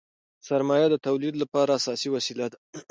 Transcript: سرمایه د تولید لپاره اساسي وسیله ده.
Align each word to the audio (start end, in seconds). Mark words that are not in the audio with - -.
سرمایه 0.47 0.87
د 0.91 0.95
تولید 1.07 1.33
لپاره 1.41 1.71
اساسي 1.79 2.09
وسیله 2.15 2.45
ده. 2.51 2.57